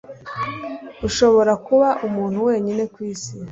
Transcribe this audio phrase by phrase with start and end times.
[1.07, 3.31] ushobora kuba umuntu wenyine kwisi